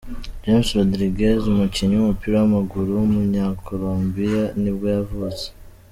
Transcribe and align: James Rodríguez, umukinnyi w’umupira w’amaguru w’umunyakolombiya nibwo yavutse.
James 0.43 0.69
Rodríguez, 0.77 1.41
umukinnyi 1.53 1.95
w’umupira 1.97 2.35
w’amaguru 2.37 2.89
w’umunyakolombiya 2.99 4.43
nibwo 4.61 4.85
yavutse. 4.95 5.45